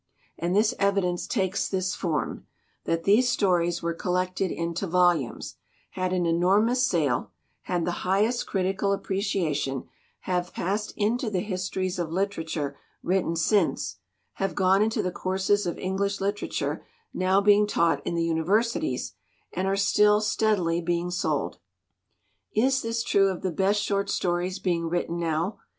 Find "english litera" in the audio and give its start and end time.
15.77-16.47